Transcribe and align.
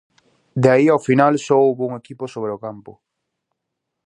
De 0.61 0.69
aí 0.75 0.85
ao 0.89 1.03
final 1.07 1.33
só 1.45 1.55
houbo 1.65 1.83
un 1.89 1.93
equipo 2.01 2.25
sobre 2.33 2.51
o 2.55 2.61
campo. 2.65 2.91